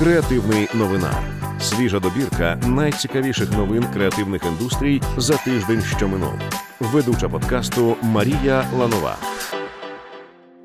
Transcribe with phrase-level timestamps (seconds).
[0.00, 1.10] Креативний новина.
[1.60, 6.32] Свіжа добірка найцікавіших новин креативних індустрій за тиждень, що минув.
[6.80, 9.16] Ведуча подкасту Марія Ланова.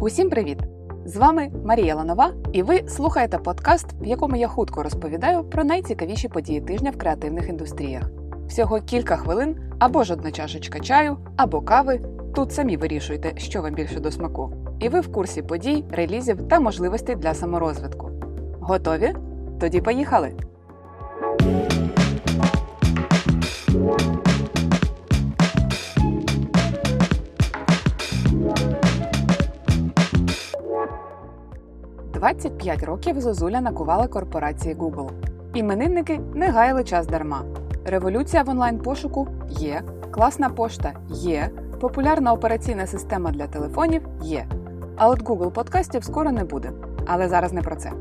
[0.00, 0.58] Усім привіт!
[1.04, 6.28] З вами Марія Ланова, і ви слухаєте подкаст, в якому я хутко розповідаю про найцікавіші
[6.28, 8.02] події тижня в креативних індустріях.
[8.48, 12.00] Всього кілька хвилин або ж одна чашечка чаю, або кави.
[12.34, 14.52] Тут самі вирішуйте, що вам більше до смаку.
[14.80, 18.09] І ви в курсі подій, релізів та можливостей для саморозвитку.
[18.60, 19.14] Готові?
[19.60, 20.32] Тоді поїхали!
[32.12, 35.10] Двадцять п'ять років Зозуля накувала корпорації Google.
[35.54, 37.42] Іменинники не гаяли час дарма.
[37.84, 44.46] Революція в онлайн-пошуку є, класна пошта є, популярна операційна система для телефонів є.
[44.96, 46.72] А от Google подкастів скоро не буде.
[47.06, 47.92] Але зараз не про це.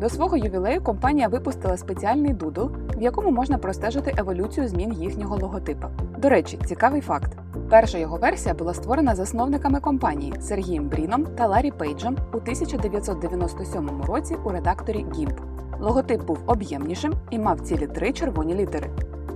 [0.00, 2.66] До свого ювілею компанія випустила спеціальний дудл,
[2.96, 5.90] в якому можна простежити еволюцію змін їхнього логотипа.
[6.18, 7.32] До речі, цікавий факт:
[7.70, 14.36] перша його версія була створена засновниками компанії Сергієм Бріном та Ларі Пейджем у 1997 році
[14.44, 15.38] у редакторі GIMP.
[15.80, 18.90] Логотип був об'ємнішим і мав цілі три червоні літери.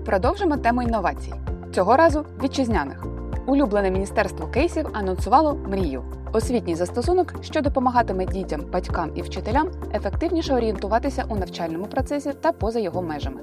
[0.05, 1.35] Продовжимо тему інновацій.
[1.73, 3.22] Цього разу вітчизняних.
[3.47, 11.25] Улюблене міністерство кейсів анонсувало мрію освітній застосунок, що допомагатиме дітям, батькам і вчителям ефективніше орієнтуватися
[11.29, 13.41] у навчальному процесі та поза його межами.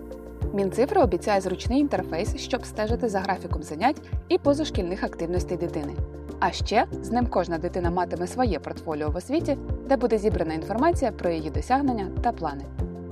[0.54, 5.94] Мінцифри обіцяє зручний інтерфейс, щоб стежити за графіком занять і позашкільних активностей дитини.
[6.40, 9.58] А ще з ним кожна дитина матиме своє портфоліо в освіті,
[9.90, 12.64] де буде зібрана інформація про її досягнення та плани.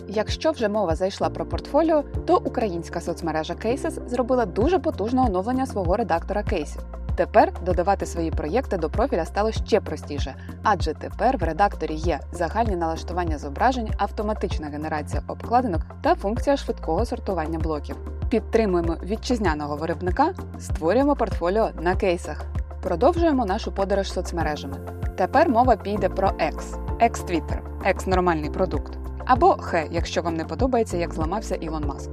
[0.08, 5.97] Якщо вже мова зайшла про портфоліо, то українська соцмережа Cases зробила дуже потужне оновлення свого
[5.97, 6.81] редактора кейсів.
[7.16, 12.75] Тепер додавати свої проєкти до профіля стало ще простіше, адже тепер в редакторі є загальні
[12.75, 17.95] налаштування зображень, автоматична генерація обкладинок та функція швидкого сортування блоків.
[18.30, 22.45] Підтримуємо вітчизняного виробника, створюємо портфоліо на кейсах.
[22.81, 24.77] Продовжуємо нашу подорож соцмережами.
[25.15, 26.55] Тепер мова піде про X,
[27.02, 29.06] X-Twitter, X– нормальний продукт.
[29.27, 32.10] Або Хе, якщо вам не подобається, як зламався Ілон Маск.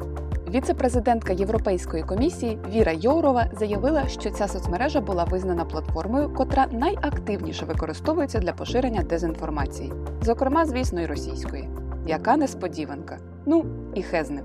[0.49, 8.39] Віце-президентка Європейської комісії Віра Йоурова заявила, що ця соцмережа була визнана платформою, котра найактивніше використовується
[8.39, 9.93] для поширення дезінформації,
[10.23, 11.69] зокрема, звісно, і російської.
[12.07, 13.19] Яка несподіванка?
[13.47, 13.65] Ну
[13.95, 14.45] і хе з ним.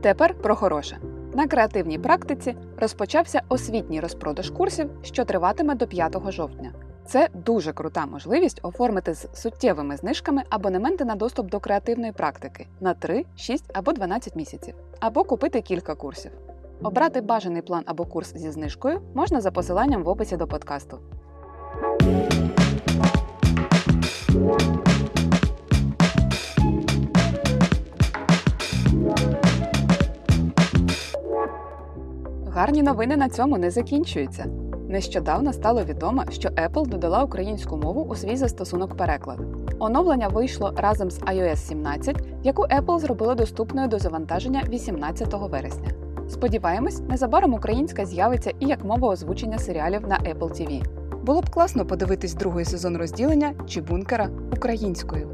[0.00, 0.98] Тепер про хороше.
[1.34, 6.72] На креативній практиці розпочався освітній розпродаж курсів, що триватиме до 5 жовтня.
[7.06, 12.94] Це дуже крута можливість оформити з суттєвими знижками абонементи на доступ до креативної практики на
[12.94, 16.30] 3, 6 або 12 місяців, або купити кілька курсів.
[16.82, 20.98] Обрати бажаний план або курс зі знижкою можна за посиланням в описі до подкасту.
[32.46, 34.65] Гарні новини на цьому не закінчуються.
[34.88, 39.38] Нещодавно стало відомо, що Apple додала українську мову у свій застосунок переклад.
[39.78, 45.90] Оновлення вийшло разом з iOS 17, яку Apple зробила доступною до завантаження 18 вересня.
[46.28, 50.82] Сподіваємось, незабаром українська з'явиться і як мова озвучення серіалів на Apple TV.
[51.24, 55.28] Було б класно подивитись другий сезон розділення чи бункера українською.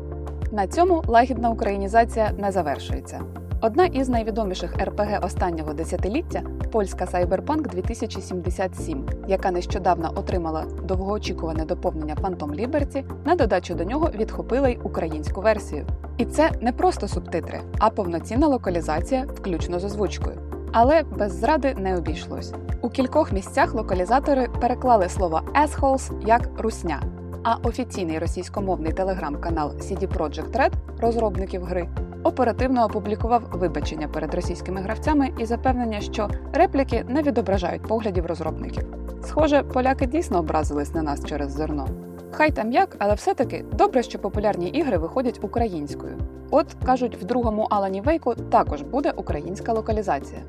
[0.53, 3.21] На цьому лагідна українізація не завершується.
[3.65, 6.43] Одна із найвідоміших РПГ останнього десятиліття
[6.73, 14.69] польська Cyberpunk 2077, яка нещодавно отримала довгоочікуване доповнення Phantom Liberty, на додачу до нього відхопила
[14.69, 15.87] й українську версію.
[16.17, 20.37] І це не просто субтитри, а повноцінна локалізація, включно з озвучкою.
[20.73, 22.55] Але без зради не обійшлось.
[22.81, 27.03] У кількох місцях локалізатори переклали слово «assholes» як русня.
[27.45, 31.89] А офіційний російськомовний телеграм-канал CD Projekt Red, розробників гри,
[32.25, 38.85] оперативно опублікував вибачення перед російськими гравцями і запевнення, що репліки не відображають поглядів розробників.
[39.25, 41.89] Схоже, поляки дійсно образились на нас через зерно.
[42.31, 46.19] Хай там як, але все-таки добре, що популярні ігри виходять українською.
[46.51, 50.41] От кажуть, в другому Алані Вейку також буде українська локалізація.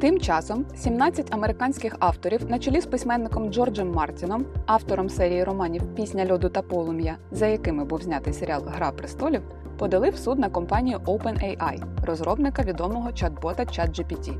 [0.00, 6.32] Тим часом 17 американських авторів, на чолі з письменником Джорджем Мартіном, автором серії романів Пісня
[6.32, 9.42] льоду та полум'я, за якими був знятий серіал Гра престолів,
[9.80, 14.34] подали в суд на компанію OpenAI, розробника відомого чат-бота ChatGPT.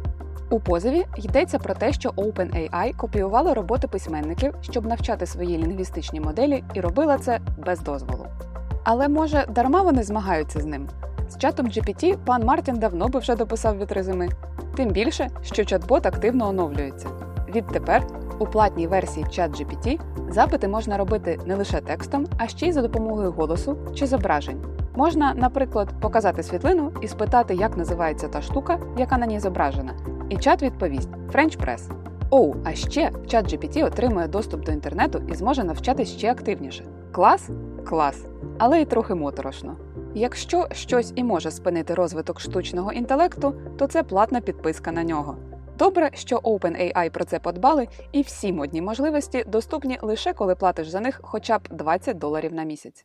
[0.50, 6.64] У позові йдеться про те, що OpenAI копіювала роботи письменників, щоб навчати свої лінгвістичні моделі,
[6.75, 8.26] і робила це без дозволу.
[8.84, 10.88] Але може дарма вони змагаються з ним.
[11.28, 14.28] З чатом GPT пан Мартін давно би вже дописав від резюми.
[14.76, 17.08] Тим більше, що чат-бот активно оновлюється.
[17.54, 18.06] Відтепер
[18.38, 20.00] у платній версії ChatGPT
[20.31, 24.80] запити можна робити не лише текстом, а ще й за допомогою голосу чи зображень.
[25.00, 29.94] Можна, наприклад, показати світлину і спитати, як називається та штука, яка на ній зображена,
[30.29, 31.91] і чат відповість French Press.
[32.31, 36.85] Оу, а ще чат GPT отримує доступ до інтернету і зможе навчатись ще активніше.
[37.12, 37.50] Клас?
[37.85, 38.25] Клас,
[38.58, 39.76] але й трохи моторошно.
[40.14, 45.37] Якщо щось і може спинити розвиток штучного інтелекту, то це платна підписка на нього.
[45.79, 51.00] Добре, що OpenAI про це подбали, і всі модні можливості доступні лише коли платиш за
[51.00, 53.05] них хоча б 20 доларів на місяць.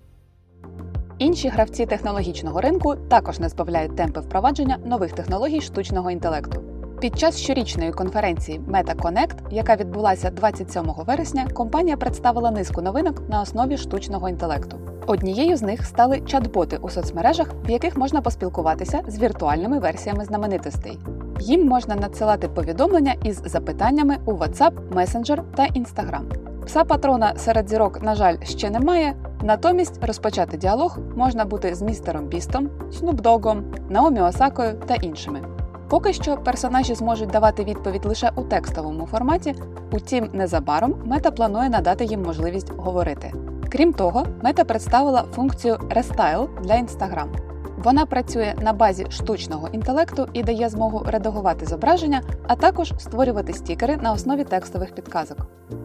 [1.21, 6.61] Інші гравці технологічного ринку також не збавляють темпи впровадження нових технологій штучного інтелекту.
[6.99, 13.41] Під час щорічної конференції Meta Connect, яка відбулася 27 вересня, компанія представила низку новинок на
[13.41, 14.77] основі штучного інтелекту.
[15.07, 20.99] Однією з них стали чат-боти у соцмережах, в яких можна поспілкуватися з віртуальними версіями знаменитостей.
[21.39, 26.51] Їм можна надсилати повідомлення із запитаннями у WhatsApp, Messenger та Instagram.
[26.65, 29.15] Пса патрона серед зірок, на жаль, ще немає.
[29.43, 35.41] Натомість розпочати діалог можна бути з містером Бістом, Снупдогом, Наомі Осакою та іншими.
[35.89, 39.55] Поки що персонажі зможуть давати відповідь лише у текстовому форматі,
[39.91, 43.33] утім, незабаром мета планує надати їм можливість говорити.
[43.69, 47.50] Крім того, мета представила функцію Restyle для Instagram.
[47.83, 53.97] Вона працює на базі штучного інтелекту і дає змогу редагувати зображення, а також створювати стікери
[53.97, 55.37] на основі текстових підказок.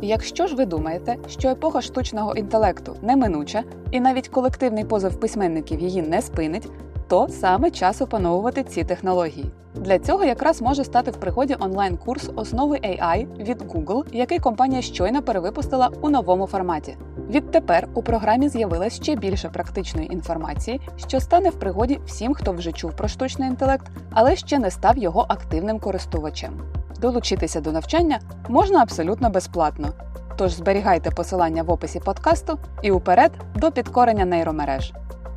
[0.02, 6.02] Якщо ж ви думаєте, що епоха штучного інтелекту неминуча, і навіть колективний позов письменників її
[6.02, 6.68] не спинить,
[7.08, 9.52] то саме час опановувати ці технології.
[9.74, 15.22] Для цього якраз може стати в пригоді онлайн-курс основи AI від Google, який компанія щойно
[15.22, 16.96] перевипустила у новому форматі.
[17.30, 22.72] Відтепер у програмі з'явилось ще більше практичної інформації, що стане в пригоді всім, хто вже
[22.72, 26.60] чув про штучний інтелект, але ще не став його активним користувачем.
[27.00, 29.88] Долучитися до навчання можна абсолютно безплатно.
[30.36, 34.92] Тож зберігайте посилання в описі подкасту і уперед до підкорення нейромереж.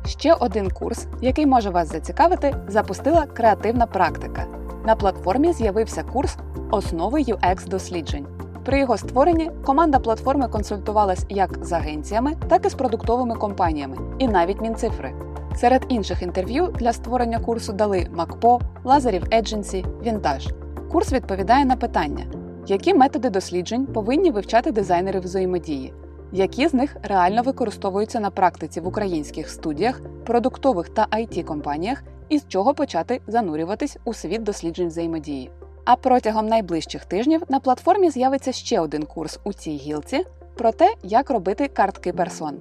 [0.06, 4.46] Ще один курс, який може вас зацікавити, запустила креативна практика.
[4.86, 6.36] На платформі з'явився курс
[6.70, 8.26] Основи UX досліджень.
[8.64, 14.28] При його створенні команда платформи консультувалась як з агенціями, так і з продуктовими компаніями, і
[14.28, 15.14] навіть Мінцифри.
[15.56, 20.48] Серед інших інтерв'ю для створення курсу дали МакПо, Лазарів Едженсі, Вінтаж.
[20.92, 22.24] Курс відповідає на питання,
[22.66, 25.94] які методи досліджень повинні вивчати дизайнери взаємодії,
[26.32, 32.38] які з них реально використовуються на практиці в українських студіях, продуктових та it компаніях і
[32.38, 35.50] з чого почати занурюватись у світ досліджень взаємодії.
[35.84, 40.24] А протягом найближчих тижнів на платформі з'явиться ще один курс у цій гілці
[40.54, 42.58] про те, як робити картки персон.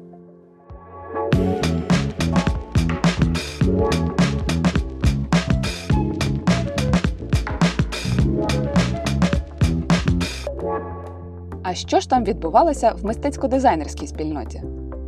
[11.63, 14.63] А що ж там відбувалося в мистецько-дизайнерській спільноті?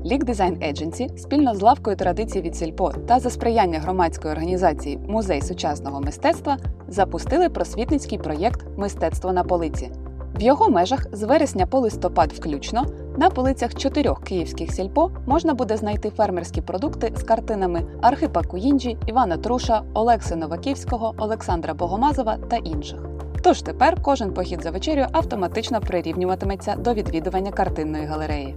[0.05, 5.41] League Design Agency спільно з лавкою традицій від Сільпо та за сприяння громадської організації Музей
[5.41, 9.91] сучасного мистецтва запустили просвітницький проєкт Мистецтво на полиці.
[10.35, 12.85] В його межах з вересня по листопад включно
[13.17, 19.37] на полицях чотирьох київських сільпо можна буде знайти фермерські продукти з картинами Архипа Куїнджі, Івана
[19.37, 22.99] Труша, Олекси Новаківського, Олександра Богомазова та інших.
[23.43, 28.55] Тож тепер кожен похід за вечерю автоматично прирівнюватиметься до відвідування картинної галереї.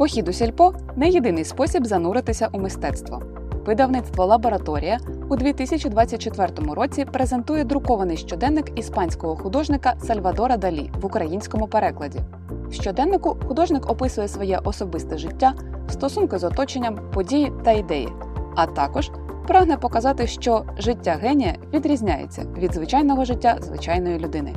[0.00, 3.22] Похід у сільпо не єдиний спосіб зануритися у мистецтво.
[3.66, 12.20] Видавництво Лабораторія у 2024 році презентує друкований щоденник іспанського художника Сальвадора Далі в українському перекладі.
[12.68, 15.54] В щоденнику художник описує своє особисте життя,
[15.88, 18.08] стосунки з оточенням, події та ідеї,
[18.56, 19.10] а також
[19.46, 24.54] прагне показати, що життя генія відрізняється від звичайного життя звичайної людини.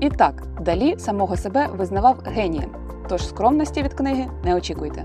[0.00, 5.04] І так, далі самого себе визнавав генієм, тож скромності від книги не очікуйте.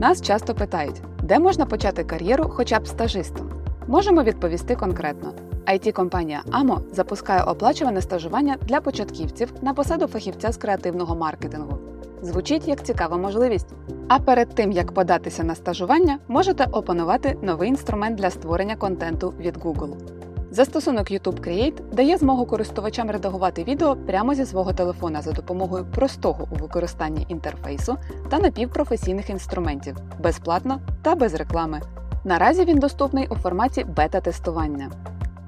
[0.00, 3.50] Нас часто питають, де можна почати кар'єру хоча б стажистом.
[3.86, 5.32] Можемо відповісти конкретно.
[5.66, 11.78] it компанія AMO запускає оплачуване стажування для початківців на посаду фахівця з креативного маркетингу.
[12.22, 13.74] Звучить як цікава можливість.
[14.08, 19.56] А перед тим як податися на стажування, можете опанувати новий інструмент для створення контенту від
[19.56, 20.21] Google.
[20.52, 26.48] Застосунок YouTube Create дає змогу користувачам редагувати відео прямо зі свого телефона за допомогою простого
[26.50, 27.96] у використанні інтерфейсу
[28.28, 31.80] та напівпрофесійних інструментів безплатно та без реклами.
[32.24, 34.90] Наразі він доступний у форматі бета-тестування.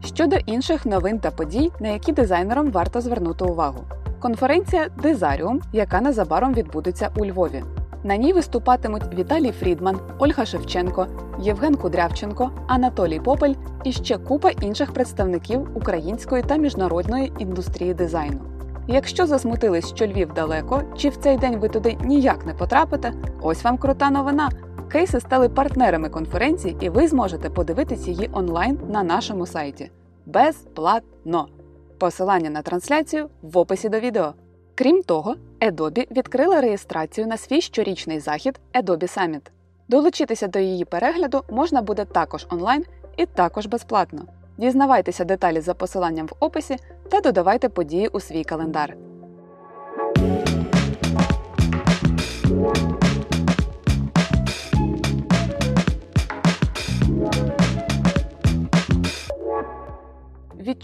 [0.05, 3.85] Щодо інших новин та подій, на які дизайнерам варто звернути увагу.
[4.21, 7.63] Конференція Дизаріум, яка незабаром відбудеться у Львові.
[8.05, 11.07] На ній виступатимуть Віталій Фрідман, Ольга Шевченко,
[11.39, 18.41] Євген Кудрявченко, Анатолій Попель і ще купа інших представників української та міжнародної індустрії дизайну.
[18.89, 23.65] Якщо засмутились, що Львів далеко, чи в цей день ви туди ніяк не потрапите, ось
[23.65, 24.51] вам крута новина.
[24.89, 29.91] Кейси стали партнерами конференції, і ви зможете подивитись її онлайн на нашому сайті.
[30.27, 31.49] Безплатно.
[31.99, 34.35] Посилання на трансляцію в описі до відео.
[34.77, 39.41] Крім того, Adobe відкрила реєстрацію на свій щорічний захід Adobe Summit.
[39.89, 42.85] Долучитися до її перегляду можна буде також онлайн
[43.17, 44.27] і також безплатно.
[44.59, 46.77] Дізнавайтеся деталі за посиланням в описі
[47.09, 48.97] та додавайте події у свій календар.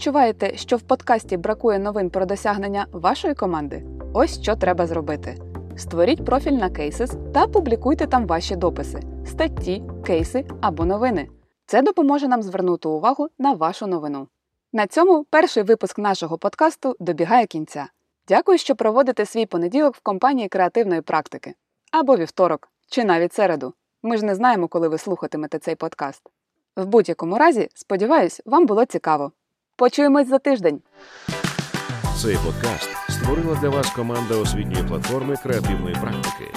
[0.01, 3.83] Відчуваєте, що в подкасті бракує новин про досягнення вашої команди?
[4.13, 5.37] Ось що треба зробити:
[5.77, 11.27] створіть профіль на Cases та публікуйте там ваші дописи, статті, кейси або новини.
[11.65, 14.27] Це допоможе нам звернути увагу на вашу новину.
[14.73, 17.87] На цьому перший випуск нашого подкасту добігає кінця.
[18.27, 21.53] Дякую, що проводите свій понеділок в компанії креативної практики
[21.91, 23.73] або вівторок, чи навіть середу.
[24.03, 26.21] Ми ж не знаємо, коли ви слухатимете цей подкаст.
[26.75, 29.31] В будь-якому разі, сподіваюсь, вам було цікаво.
[29.81, 30.81] Почуємось за тиждень.
[32.21, 36.51] Цей подкаст створила для вас команда освітньої платформи креативної практики.